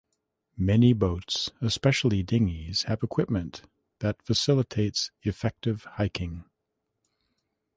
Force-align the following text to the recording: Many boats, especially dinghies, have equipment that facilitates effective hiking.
Many 0.57 0.93
boats, 0.93 1.51
especially 1.61 2.23
dinghies, 2.23 2.85
have 2.85 3.03
equipment 3.03 3.61
that 3.99 4.19
facilitates 4.23 5.11
effective 5.23 5.83
hiking. 5.83 6.43